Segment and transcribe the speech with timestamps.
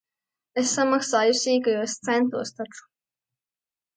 [0.61, 2.83] Es samaksāju sīkajos centos taču.